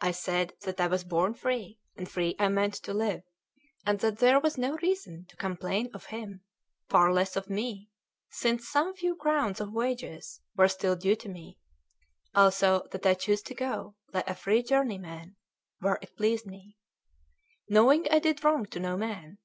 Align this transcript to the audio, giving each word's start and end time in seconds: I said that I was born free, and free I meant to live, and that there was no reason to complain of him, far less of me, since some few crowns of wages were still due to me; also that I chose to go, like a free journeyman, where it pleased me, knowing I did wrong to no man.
I 0.00 0.12
said 0.12 0.52
that 0.62 0.80
I 0.80 0.86
was 0.86 1.02
born 1.02 1.34
free, 1.34 1.80
and 1.96 2.08
free 2.08 2.36
I 2.38 2.46
meant 2.46 2.74
to 2.74 2.94
live, 2.94 3.24
and 3.84 3.98
that 3.98 4.18
there 4.18 4.38
was 4.38 4.56
no 4.56 4.76
reason 4.76 5.26
to 5.30 5.36
complain 5.36 5.90
of 5.92 6.06
him, 6.14 6.44
far 6.88 7.12
less 7.12 7.34
of 7.34 7.50
me, 7.50 7.90
since 8.30 8.68
some 8.68 8.94
few 8.94 9.16
crowns 9.16 9.60
of 9.60 9.72
wages 9.72 10.42
were 10.56 10.68
still 10.68 10.94
due 10.94 11.16
to 11.16 11.28
me; 11.28 11.58
also 12.36 12.86
that 12.92 13.04
I 13.04 13.14
chose 13.14 13.42
to 13.42 13.54
go, 13.56 13.96
like 14.12 14.30
a 14.30 14.36
free 14.36 14.62
journeyman, 14.62 15.34
where 15.80 15.98
it 16.02 16.14
pleased 16.16 16.46
me, 16.46 16.76
knowing 17.68 18.06
I 18.12 18.20
did 18.20 18.44
wrong 18.44 18.64
to 18.66 18.78
no 18.78 18.96
man. 18.96 19.38